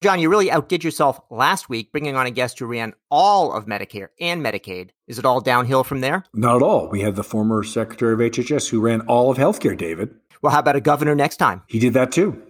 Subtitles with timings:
[0.00, 3.66] John, you really outdid yourself last week, bringing on a guest who ran all of
[3.66, 4.90] Medicare and Medicaid.
[5.08, 6.22] Is it all downhill from there?
[6.32, 6.88] Not at all.
[6.88, 10.14] We had the former Secretary of HHS who ran all of healthcare, David.
[10.40, 11.62] Well, how about a governor next time?
[11.66, 12.40] He did that too.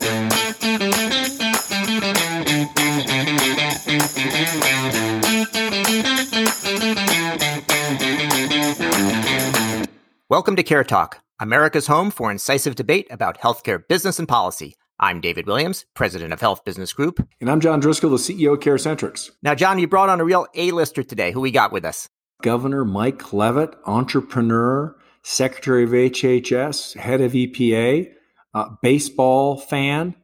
[10.28, 14.76] Welcome to Care Talk, America's home for incisive debate about healthcare business and policy.
[15.00, 17.24] I'm David Williams, president of Health Business Group.
[17.40, 19.30] And I'm John Driscoll, the CEO of CareCentrix.
[19.44, 21.30] Now, John, you brought on a real A-lister today.
[21.30, 22.08] Who we got with us?
[22.42, 28.10] Governor Mike Leavitt, entrepreneur, Secretary of HHS, head of EPA,
[28.54, 30.16] uh, baseball fan,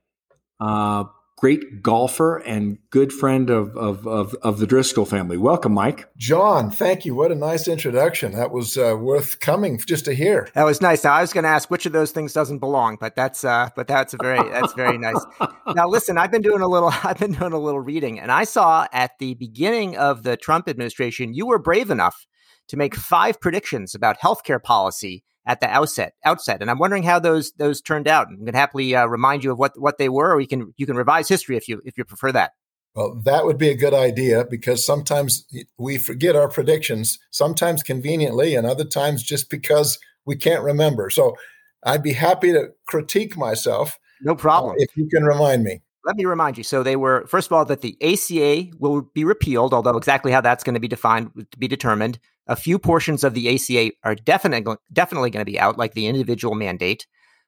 [0.59, 1.05] uh,
[1.45, 5.37] great golfer and good friend of, of, of, of, the Driscoll family.
[5.37, 6.09] Welcome, Mike.
[6.17, 7.15] John, thank you.
[7.15, 8.33] What a nice introduction.
[8.33, 10.48] That was uh, worth coming just to hear.
[10.55, 11.05] That was nice.
[11.05, 13.69] Now, I was going to ask which of those things doesn't belong, but that's uh,
[13.77, 15.23] but that's a very that's very nice.
[15.75, 18.45] now, listen, I've been doing a little I've been doing a little reading, and I
[18.45, 22.27] saw at the beginning of the Trump administration, you were brave enough
[22.69, 26.14] to make five predictions about healthcare policy at the outset.
[26.25, 28.28] Outset, and I'm wondering how those those turned out.
[28.28, 30.73] I'm going to happily uh, remind you of what what they were, or you can
[30.77, 32.53] you can revise history if you if you prefer that.
[32.95, 35.45] Well, that would be a good idea because sometimes
[35.78, 41.11] we forget our predictions, sometimes conveniently, and other times just because we can't remember.
[41.11, 41.36] So
[41.83, 43.98] I'd be happy to critique myself.
[44.23, 44.73] No problem.
[44.73, 45.83] Uh, if you can remind me.
[46.05, 46.64] Let me remind you.
[46.64, 50.41] So they were, first of all, that the ACA will be repealed, although exactly how
[50.41, 52.19] that's going to be defined to be determined.
[52.46, 56.06] A few portions of the ACA are definitely definitely going to be out, like the
[56.06, 57.06] individual mandate.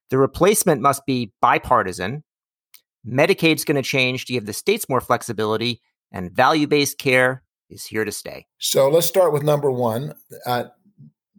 [0.08, 2.24] The replacement must be bipartisan.
[3.06, 7.84] Medicaid's going to change to give the states more flexibility, and value based care is
[7.84, 8.46] here to stay.
[8.58, 10.14] So let's start with number one.
[10.46, 10.64] Uh,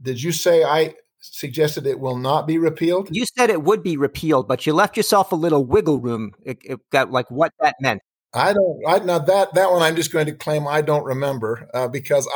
[0.02, 0.94] did you say I
[1.34, 3.10] suggested it will not be repealed?
[3.12, 6.34] You said it would be repealed, but you left yourself a little wiggle room.
[6.44, 8.02] It, it got like what that meant.
[8.34, 8.82] I don't.
[8.88, 12.28] I now that that one I'm just going to claim I don't remember uh, because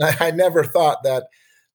[0.00, 1.24] I I never thought that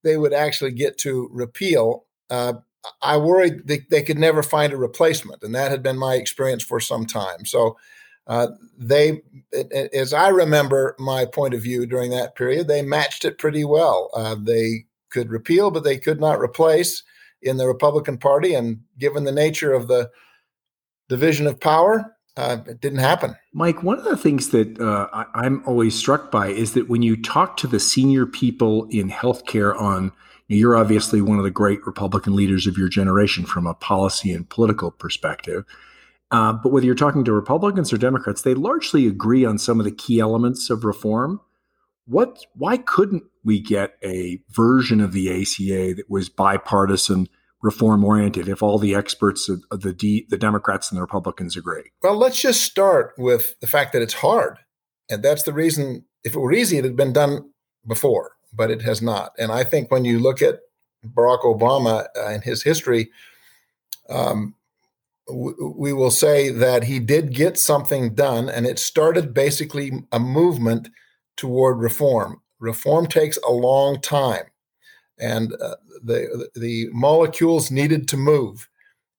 [0.03, 2.05] they would actually get to repeal.
[2.29, 2.53] Uh,
[3.01, 6.63] I worried they, they could never find a replacement, and that had been my experience
[6.63, 7.45] for some time.
[7.45, 7.77] So
[8.27, 9.21] uh, they,
[9.93, 14.09] as I remember my point of view during that period, they matched it pretty well.
[14.13, 17.03] Uh, they could repeal, but they could not replace
[17.41, 20.09] in the Republican Party, and given the nature of the
[21.07, 23.35] division of power, uh, it didn't happen.
[23.53, 27.01] Mike, one of the things that uh, I, am always struck by is that when
[27.01, 30.11] you talk to the senior people in healthcare on,
[30.47, 34.49] you're obviously one of the great Republican leaders of your generation from a policy and
[34.49, 35.65] political perspective.
[36.31, 39.85] Uh, but whether you're talking to Republicans or Democrats, they largely agree on some of
[39.85, 41.41] the key elements of reform.
[42.09, 42.45] What?
[42.55, 47.27] Why couldn't we get a version of the ACA that was bipartisan?
[47.61, 51.91] reform oriented if all the experts of the D, the Democrats and the Republicans agree?
[52.01, 54.59] Well, let's just start with the fact that it's hard.
[55.09, 57.49] And that's the reason if it were easy it had been done
[57.85, 59.33] before, but it has not.
[59.37, 60.59] And I think when you look at
[61.05, 63.09] Barack Obama and his history
[64.09, 64.55] um,
[65.31, 70.89] we will say that he did get something done, and it started basically a movement
[71.39, 72.41] toward reform.
[72.59, 74.43] Reform takes a long time
[75.19, 78.67] and uh, the the molecules needed to move.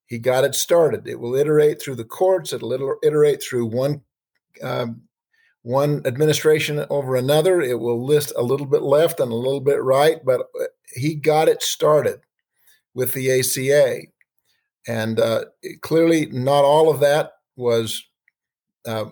[0.07, 1.07] He got it started.
[1.07, 2.53] It will iterate through the courts.
[2.53, 4.03] It'll iterate through one
[4.63, 5.03] um,
[5.63, 7.61] one administration over another.
[7.61, 10.65] It will list a little bit left and a little bit right, but uh,
[10.95, 12.21] he got it started
[12.95, 14.01] with the ACA,
[14.87, 15.45] and uh,
[15.81, 18.05] clearly not all of that was
[18.87, 19.07] uh,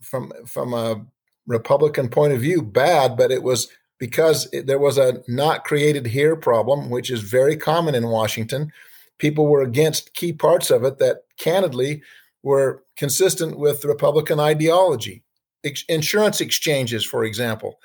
[0.00, 1.04] from from a
[1.46, 3.68] Republican point of view bad, but it was
[3.98, 8.72] because it, there was a not created here problem, which is very common in Washington.
[9.18, 12.02] People were against key parts of it that candidly
[12.42, 15.22] were consistent with Republican ideology.
[15.64, 17.78] Ex- insurance exchanges, for example,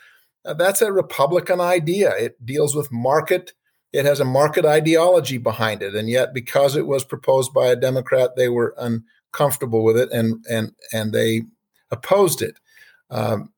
[0.46, 2.16] now, that's a Republican idea.
[2.16, 3.54] It deals with market.
[3.92, 7.76] It has a market ideology behind it, and yet because it was proposed by a
[7.76, 11.44] Democrat, they were uncomfortable with it and and and they
[11.92, 12.58] opposed it.
[13.10, 13.52] Um,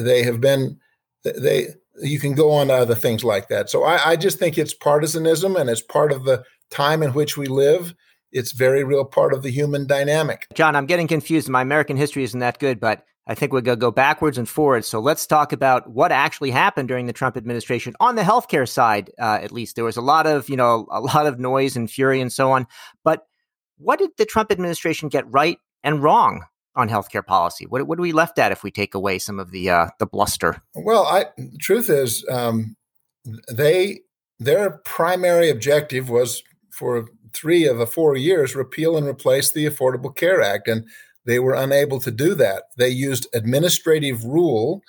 [0.00, 0.78] they have been
[1.22, 1.68] they
[2.02, 3.70] you can go on to other things like that.
[3.70, 7.36] So I, I, just think it's partisanism and it's part of the time in which
[7.36, 7.94] we live.
[8.32, 10.46] It's very real part of the human dynamic.
[10.54, 11.48] John, I'm getting confused.
[11.48, 14.48] My American history isn't that good, but I think we're going to go backwards and
[14.48, 14.86] forwards.
[14.86, 19.10] So let's talk about what actually happened during the Trump administration on the healthcare side,
[19.18, 19.74] uh, at least.
[19.74, 22.52] There was a lot of, you know, a lot of noise and fury and so
[22.52, 22.66] on.
[23.04, 23.26] But
[23.78, 26.44] what did the Trump administration get right and wrong
[26.76, 27.66] on healthcare policy?
[27.66, 30.06] What, what are we left at if we take away some of the uh, the
[30.06, 30.62] bluster?
[30.74, 32.76] Well, I, the truth is, um,
[33.50, 34.00] they
[34.38, 40.14] their primary objective was for three of the four years repeal and replace the Affordable
[40.14, 40.86] Care Act, and
[41.24, 42.64] they were unable to do that.
[42.76, 44.82] They used administrative rule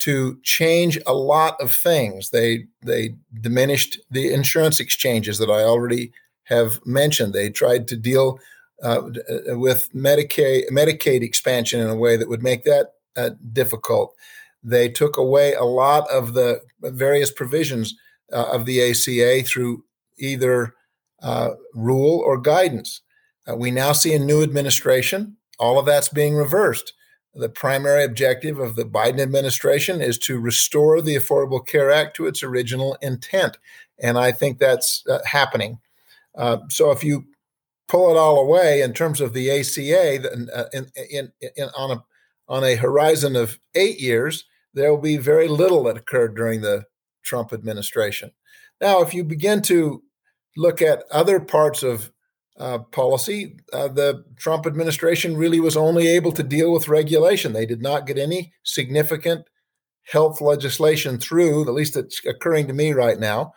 [0.00, 2.30] to change a lot of things.
[2.30, 6.12] They they diminished the insurance exchanges that I already
[6.44, 7.32] have mentioned.
[7.32, 8.38] They tried to deal
[8.82, 9.02] uh,
[9.48, 14.14] with Medicaid Medicaid expansion in a way that would make that uh, difficult.
[14.62, 17.94] They took away a lot of the various provisions
[18.32, 19.84] uh, of the ACA through
[20.18, 20.74] either
[21.22, 23.00] uh, rule or guidance.
[23.48, 25.36] Uh, we now see a new administration.
[25.58, 26.92] All of that's being reversed.
[27.34, 32.26] The primary objective of the Biden administration is to restore the Affordable Care Act to
[32.26, 33.58] its original intent.
[34.00, 35.78] And I think that's uh, happening.
[36.36, 37.26] Uh, so if you
[37.88, 42.04] pull it all away in terms of the ACA uh, in, in, in, on, a,
[42.48, 44.44] on a horizon of eight years,
[44.74, 46.84] there will be very little that occurred during the
[47.24, 48.30] Trump administration.
[48.80, 50.02] Now, if you begin to
[50.56, 52.12] look at other parts of
[52.58, 57.52] uh, policy, uh, the Trump administration really was only able to deal with regulation.
[57.52, 59.46] They did not get any significant
[60.04, 63.52] health legislation through, at least it's occurring to me right now.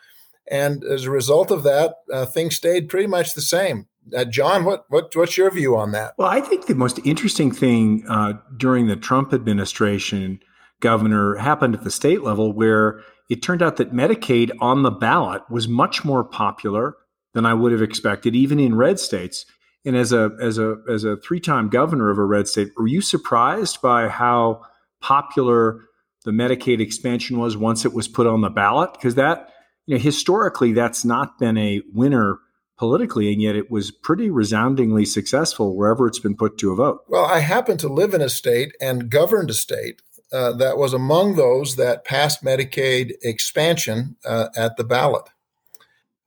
[0.50, 3.88] And as a result of that, uh, things stayed pretty much the same.
[4.16, 6.14] Uh, John, what, what, what's your view on that?
[6.18, 10.40] Well, I think the most interesting thing uh, during the Trump administration,
[10.80, 15.44] Governor, happened at the state level where it turned out that Medicaid on the ballot
[15.50, 16.96] was much more popular
[17.34, 19.46] than I would have expected, even in red states.
[19.86, 22.88] And as a as a as a three time governor of a red state, were
[22.88, 24.64] you surprised by how
[25.00, 25.80] popular
[26.24, 28.94] the Medicaid expansion was once it was put on the ballot?
[28.94, 29.50] Because that
[29.88, 32.38] you know historically that's not been a winner
[32.82, 37.04] politically, and yet it was pretty resoundingly successful wherever it's been put to a vote.
[37.08, 40.02] Well, I happen to live in a state and governed a state
[40.34, 45.30] uh, that was among those that passed Medicaid expansion uh, at the ballot.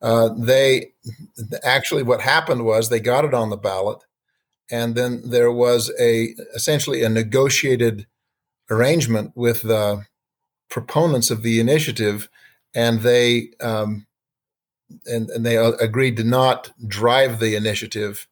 [0.01, 0.93] Uh, they
[1.65, 3.99] actually what happened was they got it on the ballot,
[4.71, 8.07] and then there was a essentially a negotiated
[8.71, 10.05] arrangement with the
[10.71, 12.29] proponents of the initiative,
[12.77, 14.07] and they um,
[15.07, 18.27] and, and they agreed to not drive the initiative.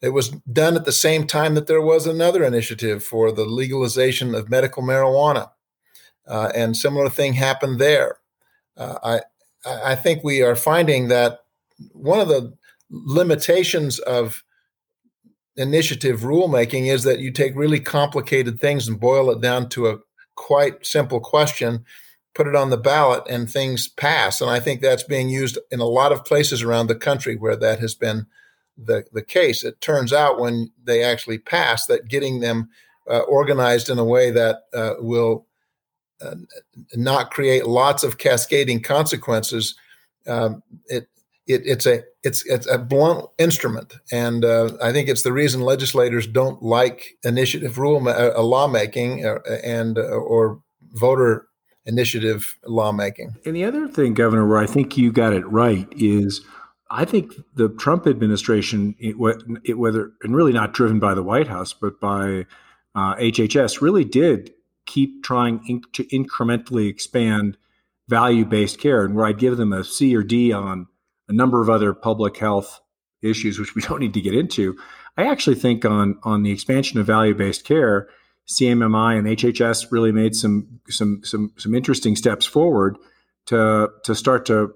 [0.00, 4.34] It was done at the same time that there was another initiative for the legalization
[4.34, 5.50] of medical marijuana,
[6.26, 8.18] uh, and similar thing happened there.
[8.76, 9.20] Uh, I
[9.66, 11.40] I think we are finding that
[11.92, 12.54] one of the
[12.90, 14.42] limitations of
[15.56, 19.98] initiative rulemaking is that you take really complicated things and boil it down to a
[20.34, 21.84] quite simple question,
[22.34, 24.40] put it on the ballot, and things pass.
[24.40, 27.56] And I think that's being used in a lot of places around the country where
[27.56, 28.26] that has been
[28.76, 29.64] the, the case.
[29.64, 32.70] It turns out when they actually pass that getting them
[33.08, 35.46] uh, organized in a way that uh, will
[36.20, 36.36] uh,
[36.94, 39.74] not create lots of cascading consequences.
[40.26, 41.08] Um, it,
[41.46, 45.62] it, it's a it's it's a blunt instrument, and uh, I think it's the reason
[45.62, 50.60] legislators don't like initiative rule ma- uh, lawmaking uh, and or
[50.92, 51.46] voter
[51.86, 53.36] initiative lawmaking.
[53.44, 56.40] And the other thing, Governor, where I think you got it right is.
[56.92, 61.72] I think the Trump administration, it, whether and really not driven by the White House,
[61.72, 62.46] but by
[62.96, 64.52] uh, HHS, really did
[64.86, 67.56] keep trying in, to incrementally expand
[68.08, 70.88] value based care, and where I'd give them a C or D on
[71.28, 72.80] a number of other public health
[73.22, 74.76] issues, which we don't need to get into.
[75.16, 78.08] I actually think on on the expansion of value based care,
[78.48, 82.96] CMMI and HHS really made some some some some interesting steps forward
[83.46, 84.72] to to start to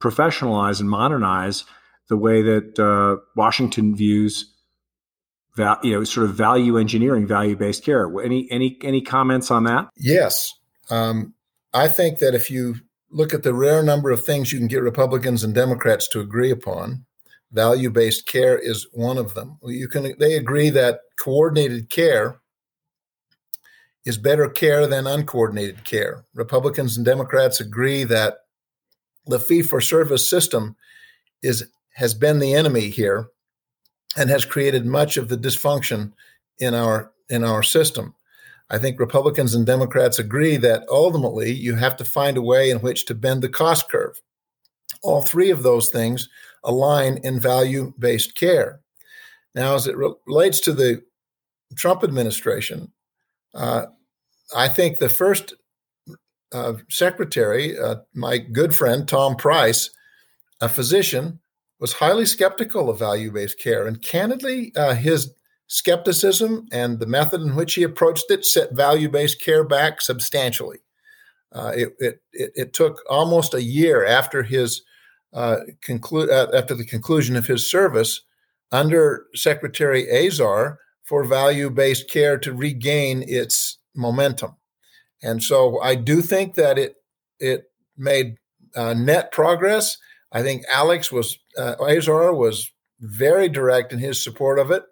[0.00, 1.64] professionalize and modernize
[2.08, 4.52] the way that uh, Washington views
[5.58, 8.08] val- you know, sort of value engineering, value based care.
[8.20, 9.90] Any any any comments on that?
[9.96, 10.54] Yes,
[10.88, 11.34] um,
[11.74, 12.76] I think that if you
[13.10, 16.50] look at the rare number of things you can get Republicans and Democrats to agree
[16.50, 17.04] upon,
[17.52, 19.58] value based care is one of them.
[19.62, 22.40] You can they agree that coordinated care
[24.04, 26.24] is better care than uncoordinated care.
[26.34, 28.38] Republicans and Democrats agree that
[29.26, 30.76] the fee for service system
[31.42, 33.28] is has been the enemy here
[34.16, 36.12] and has created much of the dysfunction
[36.58, 38.14] in our in our system.
[38.70, 42.78] I think Republicans and Democrats agree that ultimately you have to find a way in
[42.78, 44.20] which to bend the cost curve.
[45.02, 46.28] All three of those things
[46.64, 48.80] align in value based care.
[49.54, 51.02] Now, as it re- relates to the
[51.76, 52.92] Trump administration,
[53.54, 53.86] uh,
[54.54, 55.54] I think the first
[56.52, 59.90] uh, secretary, uh, my good friend Tom Price,
[60.60, 61.40] a physician,
[61.80, 63.86] was highly skeptical of value based care.
[63.86, 65.32] And candidly, uh, his
[65.68, 70.78] skepticism and the method in which he approached it set value based care back substantially.
[71.52, 74.82] Uh, it, it, it, took almost a year after his
[75.32, 78.20] uh, conclu- after the conclusion of his service
[78.70, 80.78] under Secretary Azar
[81.08, 84.56] for value based care to regain its momentum.
[85.22, 86.96] And so I do think that it
[87.40, 87.64] it
[87.96, 88.36] made
[88.76, 89.96] uh, net progress.
[90.30, 94.82] I think Alex was uh, Azar was very direct in his support of it,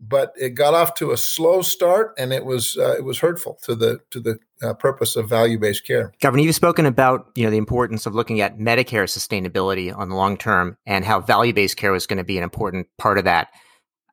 [0.00, 3.58] but it got off to a slow start, and it was uh, it was hurtful
[3.62, 6.12] to the to the uh, purpose of value based care.
[6.20, 10.16] Governor, you've spoken about you know the importance of looking at Medicare sustainability on the
[10.16, 13.24] long term, and how value based care was going to be an important part of
[13.24, 13.48] that.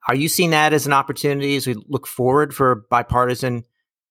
[0.08, 3.66] Are you seeing that as an opportunity as we look forward for bipartisan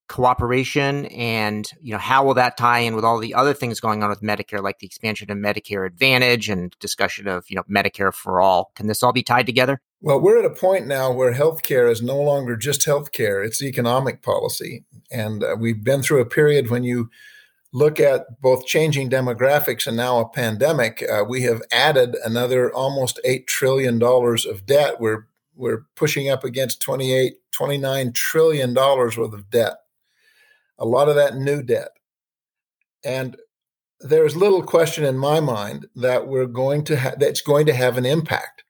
[0.07, 1.07] cooperation?
[1.07, 4.09] And you know how will that tie in with all the other things going on
[4.09, 8.39] with medicare like the expansion of medicare advantage and discussion of you know medicare for
[8.39, 8.71] all?
[8.75, 9.81] Can this all be tied together?
[9.99, 14.21] Well we're at a point now where healthcare is no longer just healthcare it's economic
[14.21, 14.85] policy.
[15.11, 17.09] And uh, we've been through a period when you
[17.73, 23.19] look at both changing demographics and now a pandemic uh, we have added another almost
[23.25, 25.01] 8 trillion dollars of debt.
[25.01, 25.25] We're
[25.57, 29.77] we're pushing up against 28 29 trillion dollars worth of debt
[30.79, 31.89] a lot of that new debt.
[33.03, 33.37] And
[33.99, 37.97] there's little question in my mind that we're going to ha- that's going to have
[37.97, 38.63] an impact.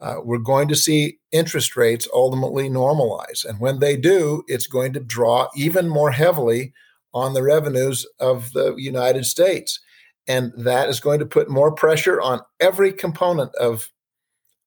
[0.00, 4.92] Uh, we're going to see interest rates ultimately normalize, and when they do, it's going
[4.92, 6.72] to draw even more heavily
[7.12, 9.80] on the revenues of the United States,
[10.28, 13.90] and that is going to put more pressure on every component of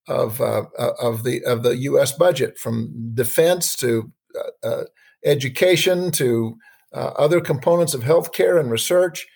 [0.08, 2.12] of uh, uh of the of the U.S.
[2.12, 4.84] budget, from defense to uh, uh
[5.24, 6.58] education to
[6.93, 9.27] uh, other components of healthcare and research.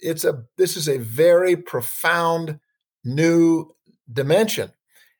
[0.00, 2.60] It's a this is a very profound
[3.04, 3.70] new
[4.12, 4.72] dimension.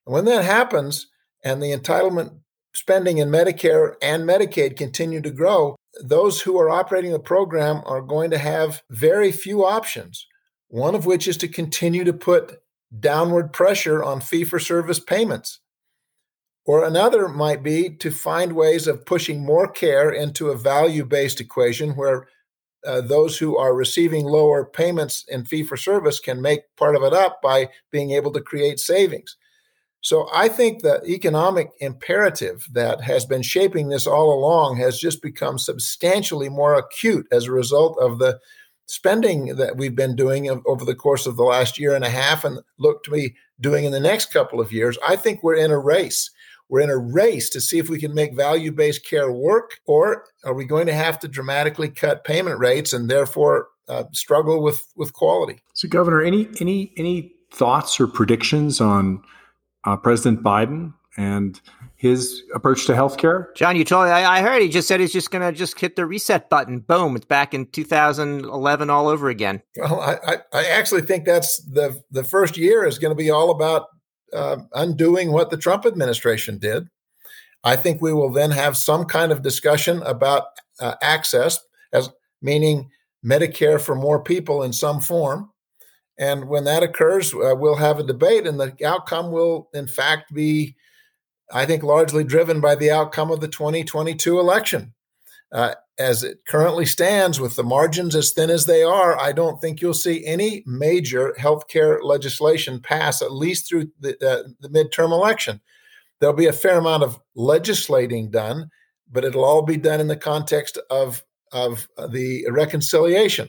[0.06, 1.06] And when that happens,
[1.44, 2.38] and the entitlement
[2.74, 8.02] spending in Medicare and Medicaid continue to grow, those who are operating the program are
[8.02, 10.26] going to have very few options.
[10.68, 12.58] One of which is to continue to put
[12.98, 15.60] downward pressure on fee for service payments.
[16.64, 21.40] Or another might be to find ways of pushing more care into a value based
[21.40, 22.28] equation where
[22.86, 27.02] uh, those who are receiving lower payments in fee for service can make part of
[27.02, 29.36] it up by being able to create savings.
[30.00, 35.22] So I think the economic imperative that has been shaping this all along has just
[35.22, 38.38] become substantially more acute as a result of the
[38.88, 42.44] spending that we've been doing over the course of the last year and a half
[42.44, 44.98] and look to be doing in the next couple of years.
[45.06, 46.30] I think we're in a race
[46.68, 50.24] we're in a race to see if we can make value based care work, or
[50.44, 54.86] are we going to have to dramatically cut payment rates and therefore uh, struggle with
[54.96, 55.60] with quality?
[55.74, 59.22] So, Governor, any any any thoughts or predictions on
[59.84, 61.60] uh, President Biden and
[61.96, 63.54] his approach to healthcare?
[63.54, 65.78] John, you told me, I, I heard he just said he's just going to just
[65.78, 66.78] hit the reset button.
[66.78, 69.60] Boom, it's back in 2011 all over again.
[69.76, 73.50] Well, I, I actually think that's the the first year is going to be all
[73.50, 73.88] about
[74.32, 76.88] uh, undoing what the Trump administration did.
[77.64, 80.44] I think we will then have some kind of discussion about
[80.80, 81.58] uh, access,
[81.92, 82.08] as
[82.40, 82.90] meaning
[83.24, 85.50] Medicare for more people in some form.
[86.18, 90.32] And when that occurs, uh, we'll have a debate, and the outcome will, in fact,
[90.32, 90.76] be,
[91.52, 94.94] I think, largely driven by the outcome of the 2022 election.
[95.50, 99.60] Uh, as it currently stands, with the margins as thin as they are, I don't
[99.60, 105.10] think you'll see any major healthcare legislation pass, at least through the, uh, the midterm
[105.10, 105.60] election.
[106.20, 108.70] There'll be a fair amount of legislating done,
[109.10, 113.48] but it'll all be done in the context of, of the reconciliation.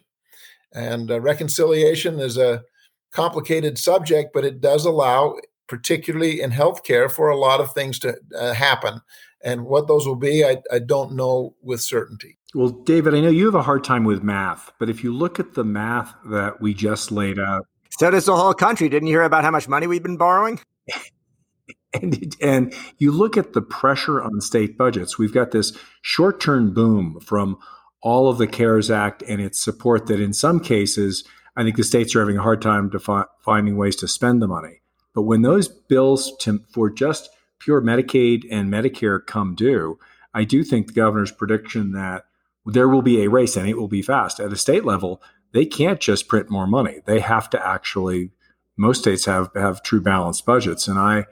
[0.73, 2.63] And uh, reconciliation is a
[3.11, 5.35] complicated subject, but it does allow,
[5.69, 9.01] particularly in healthcare, for a lot of things to uh, happen.
[9.41, 12.37] And what those will be, I, I don't know with certainty.
[12.53, 15.39] Well, David, I know you have a hard time with math, but if you look
[15.39, 18.89] at the math that we just laid out, so does the whole country.
[18.89, 20.59] Didn't you hear about how much money we've been borrowing?
[21.93, 25.17] and and you look at the pressure on state budgets.
[25.17, 27.57] We've got this short-term boom from
[28.01, 31.23] all of the CARES Act and its support that in some cases,
[31.55, 34.47] I think the states are having a hard time defi- finding ways to spend the
[34.47, 34.81] money.
[35.13, 39.99] But when those bills to, for just pure Medicaid and Medicare come due,
[40.33, 42.25] I do think the governor's prediction that
[42.65, 45.21] there will be a race and it will be fast at a state level.
[45.53, 46.99] They can't just print more money.
[47.05, 48.31] They have to actually.
[48.77, 51.25] Most states have have true balanced budgets, and I,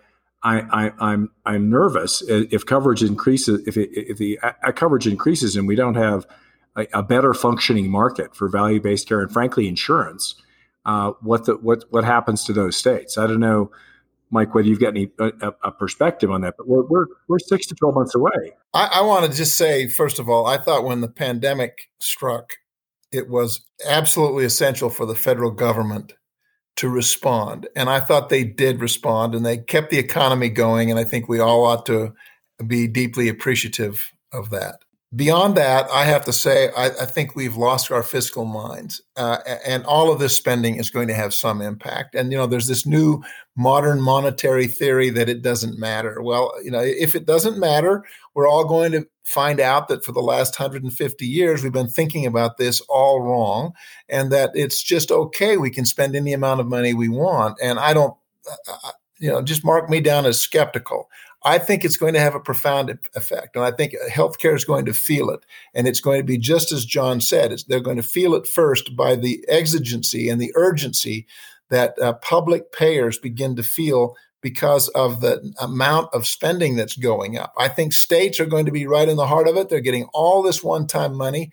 [0.43, 3.65] I, I I'm I'm nervous if coverage increases.
[3.65, 6.27] If, it, if the uh, coverage increases and we don't have
[6.75, 10.35] a, a better functioning market for value based care and frankly insurance,
[10.87, 13.17] uh, what the what what happens to those states?
[13.17, 13.71] I don't know
[14.29, 17.65] Mike, whether you've got any a, a perspective on that, but we're, we're, we're six
[17.67, 18.55] to 12 months away.
[18.73, 22.55] I, I want to just say, first of all, I thought when the pandemic struck,
[23.11, 26.13] it was absolutely essential for the federal government
[26.77, 27.67] to respond.
[27.75, 30.91] And I thought they did respond and they kept the economy going.
[30.91, 32.13] And I think we all ought to
[32.65, 34.81] be deeply appreciative of that.
[35.15, 39.37] Beyond that, I have to say, I, I think we've lost our fiscal minds, uh,
[39.65, 42.13] and all of this spending is going to have some impact.
[42.13, 43.23] And you know, there's this new
[43.55, 46.21] modern monetary theory that it doesn't matter.
[46.21, 48.03] Well, you know, if it doesn't matter,
[48.35, 52.25] we're all going to find out that for the last 150 years we've been thinking
[52.25, 53.71] about this all wrong,
[54.09, 55.55] and that it's just okay.
[55.55, 58.13] We can spend any amount of money we want, and I don't.
[58.45, 61.09] Uh, uh you know, just mark me down as skeptical.
[61.43, 63.55] I think it's going to have a profound effect.
[63.55, 65.41] And I think healthcare is going to feel it.
[65.73, 68.95] And it's going to be just as John said, they're going to feel it first
[68.95, 71.27] by the exigency and the urgency
[71.69, 77.37] that uh, public payers begin to feel because of the amount of spending that's going
[77.37, 77.53] up.
[77.57, 79.69] I think states are going to be right in the heart of it.
[79.69, 81.51] They're getting all this one time money.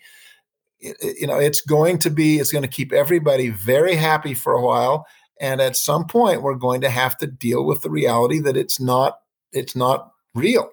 [0.79, 4.61] You know, it's going to be, it's going to keep everybody very happy for a
[4.61, 5.07] while.
[5.39, 8.79] And at some point, we're going to have to deal with the reality that it's
[8.79, 9.19] not
[9.55, 10.69] it's not real.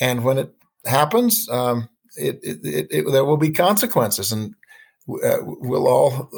[0.00, 0.52] And when it
[0.84, 4.54] happens, um, it, it, it, there will be consequences, and
[5.08, 6.30] uh, we'll all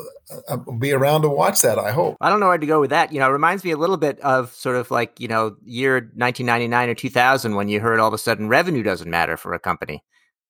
[0.48, 1.78] uh, be around to watch that.
[1.78, 2.16] I hope.
[2.20, 3.12] I don't know where to go with that.
[3.12, 5.94] You know, it reminds me a little bit of sort of like you know year
[6.14, 9.58] 1999 or 2000 when you heard all of a sudden revenue doesn't matter for a
[9.58, 10.04] company.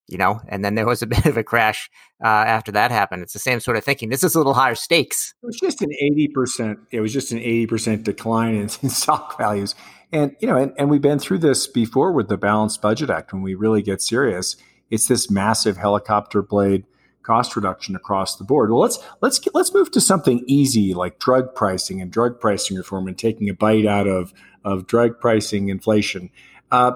[0.09, 1.91] You know, and then there was a bit of a crash
[2.23, 3.23] uh, after that happened.
[3.23, 4.11] It's the same sort of thinking.
[4.11, 5.35] This is a little higher stakes.
[5.43, 6.79] It was just an eighty percent.
[6.91, 9.75] It was just an eighty percent decline in, in stock values,
[10.13, 13.33] and you know, and, and we've been through this before with the Balanced Budget Act.
[13.33, 14.57] When we really get serious,
[14.91, 16.85] it's this massive helicopter blade
[17.25, 18.71] cost reduction across the board.
[18.71, 22.77] Well, let's let's get, let's move to something easy like drug pricing and drug pricing
[22.77, 24.33] reform and taking a bite out of
[24.65, 26.31] of drug pricing inflation.
[26.71, 26.93] Uh,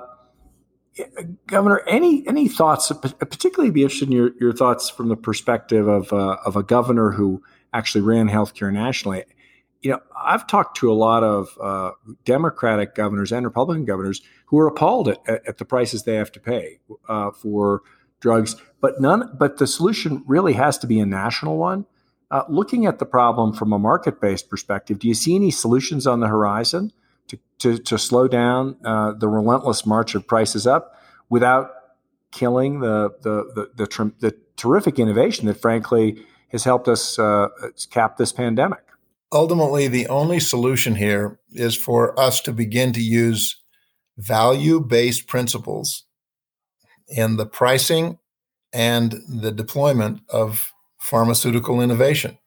[1.47, 2.91] Governor, any any thoughts?
[2.93, 7.11] Particularly, be interested in your, your thoughts from the perspective of uh, of a governor
[7.13, 9.25] who actually ran healthcare nationally
[9.83, 11.93] you know, I've talked to a lot of uh,
[12.25, 16.41] Democratic governors and Republican governors who are appalled at, at the prices they have to
[16.41, 17.83] pay uh, for
[18.21, 18.57] drugs.
[18.81, 19.31] But none.
[19.39, 21.87] But the solution really has to be a national one.
[22.31, 26.21] Uh, looking at the problem from a market-based perspective, do you see any solutions on
[26.21, 26.93] the horizon
[27.29, 30.95] to to, to slow down uh, the relentless march of prices up
[31.29, 31.71] without
[32.31, 37.49] killing the the the, the, the terrific innovation that, frankly, has helped us uh,
[37.91, 38.83] cap this pandemic?
[39.33, 43.63] ultimately, the only solution here is for us to begin to use
[44.17, 46.05] value based principles
[47.09, 48.19] in the pricing
[48.73, 52.39] and the deployment of pharmaceutical innovation.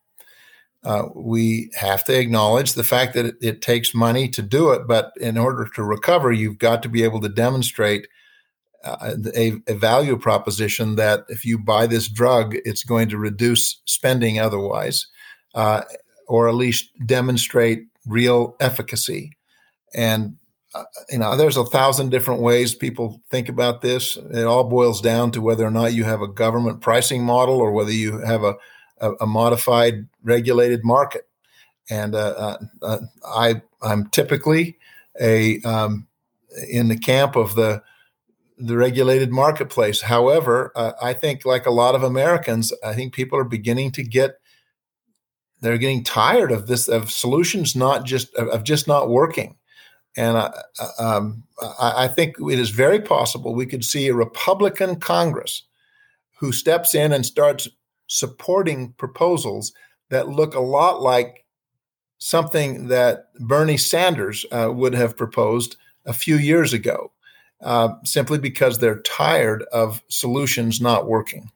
[0.83, 4.87] Uh, we have to acknowledge the fact that it, it, takes money to do it,
[4.87, 8.07] but in order to recover, you've got to be able to demonstrate
[8.83, 13.79] uh, a, a, value proposition that if you buy this drug, it's going to reduce
[13.85, 15.05] spending otherwise.
[15.53, 15.83] Uh,
[16.31, 19.37] or at least demonstrate real efficacy.
[19.93, 20.37] And
[20.73, 24.15] uh, you know, there's a thousand different ways people think about this.
[24.15, 27.73] It all boils down to whether or not you have a government pricing model or
[27.73, 28.55] whether you have a,
[29.01, 31.27] a, a modified regulated market.
[31.89, 34.77] And uh, uh, uh I, I'm typically
[35.19, 36.07] a um,
[36.69, 37.83] in the camp of the
[38.57, 40.01] the regulated marketplace.
[40.01, 44.03] However, uh, I think, like a lot of Americans, I think people are beginning to
[44.03, 44.41] get
[45.61, 49.55] they're getting tired of this of solutions not just of just not working
[50.17, 50.51] and I,
[50.99, 51.43] um,
[51.79, 55.63] I, think it is very possible we could see a republican congress
[56.39, 57.69] who steps in and starts
[58.11, 59.71] supporting proposals
[60.09, 61.45] that look a lot like
[62.17, 67.11] something that bernie sanders uh, would have proposed a few years ago
[67.61, 71.49] uh, simply because they're tired of solutions not working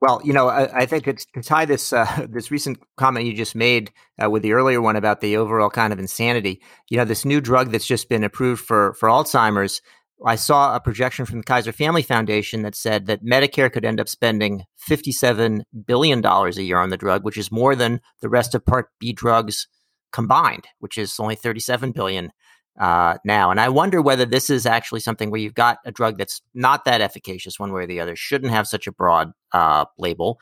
[0.00, 3.34] well, you know, I, I think it's to tie this uh, this recent comment you
[3.34, 3.90] just made
[4.22, 6.60] uh, with the earlier one about the overall kind of insanity.
[6.88, 9.82] You know, this new drug that's just been approved for for Alzheimer's.
[10.24, 14.00] I saw a projection from the Kaiser Family Foundation that said that Medicare could end
[14.00, 18.28] up spending fifty-seven billion dollars a year on the drug, which is more than the
[18.28, 19.68] rest of Part B drugs
[20.10, 22.32] combined, which is only thirty-seven billion
[22.80, 23.50] uh, now.
[23.50, 26.84] And I wonder whether this is actually something where you've got a drug that's not
[26.84, 30.38] that efficacious one way or the other, shouldn't have such a broad uh, label.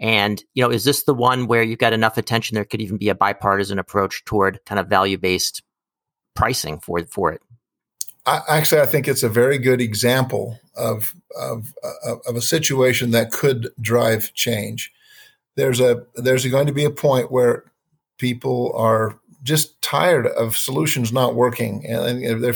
[0.00, 2.98] And, you know, is this the one where you've got enough attention there could even
[2.98, 5.62] be a bipartisan approach toward kind of value based
[6.34, 7.40] pricing for, for it?
[8.26, 13.32] I, actually, I think it's a very good example of, of, of a situation that
[13.32, 14.92] could drive change.
[15.56, 17.64] There's a there's going to be a point where
[18.18, 22.54] people are just tired of solutions not working, and their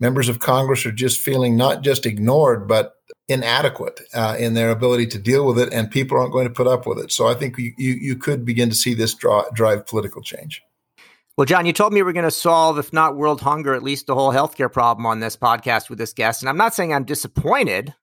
[0.00, 2.96] members of Congress are just feeling not just ignored but
[3.28, 6.66] inadequate uh, in their ability to deal with it, and people aren't going to put
[6.66, 7.12] up with it.
[7.12, 10.62] So I think you you, you could begin to see this draw, drive political change.
[11.36, 14.06] Well, John, you told me we're going to solve, if not world hunger, at least
[14.06, 16.42] the whole healthcare problem on this podcast with this guest.
[16.42, 17.94] And I'm not saying I'm disappointed,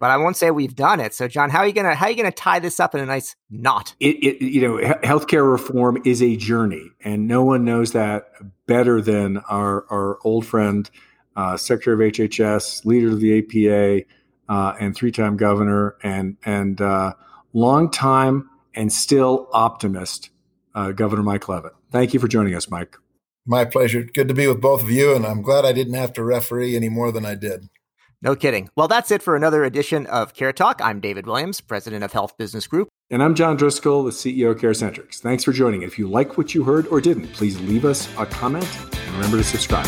[0.00, 1.14] but I won't say we've done it.
[1.14, 3.06] So, John, how are you gonna how are you gonna tie this up in a
[3.06, 3.94] nice knot?
[4.00, 8.32] It, it you know, healthcare reform is a journey, and no one knows that
[8.66, 10.90] better than our our old friend,
[11.36, 14.06] uh, Secretary of HHS, leader of the EPA,
[14.48, 17.14] uh, and three time governor, and and uh,
[17.52, 20.30] long time and still optimist,
[20.76, 21.72] uh, Governor Mike Leavitt.
[21.90, 22.96] Thank you for joining us, Mike.
[23.46, 24.02] My pleasure.
[24.02, 26.76] Good to be with both of you, and I'm glad I didn't have to referee
[26.76, 27.68] any more than I did.
[28.22, 28.70] No kidding.
[28.76, 30.80] Well, that's it for another edition of Care Talk.
[30.82, 32.88] I'm David Williams, president of Health Business Group.
[33.10, 35.20] And I'm John Driscoll, the CEO of CareCentrix.
[35.20, 35.82] Thanks for joining.
[35.82, 39.36] If you like what you heard or didn't, please leave us a comment and remember
[39.36, 39.86] to subscribe.